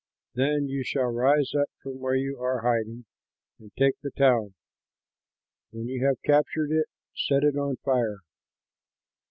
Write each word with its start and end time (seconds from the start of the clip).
Then 0.33 0.65
you 0.67 0.83
shall 0.83 1.11
rise 1.11 1.53
up 1.55 1.69
from 1.83 1.99
where 1.99 2.15
you 2.15 2.39
are 2.41 2.61
hiding, 2.63 3.05
and 3.59 3.71
take 3.77 3.93
the 4.01 4.09
town. 4.09 4.55
When 5.69 5.85
you 5.87 6.03
have 6.07 6.19
captured 6.23 6.71
it, 6.71 6.87
set 7.13 7.43
it 7.43 7.55
on 7.55 7.75
fire." 7.85 8.17